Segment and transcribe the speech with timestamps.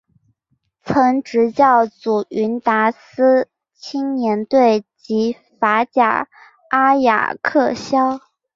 [0.81, 6.27] 曾执教祖云达斯青年队及法甲
[6.71, 8.19] 阿雅克肖。